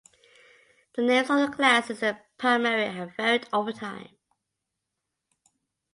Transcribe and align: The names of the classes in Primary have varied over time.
The 0.93 1.03
names 1.03 1.29
of 1.29 1.37
the 1.37 1.55
classes 1.55 2.01
in 2.01 2.17
Primary 2.39 2.87
have 2.91 3.15
varied 3.15 3.47
over 3.53 3.71
time. 3.71 4.17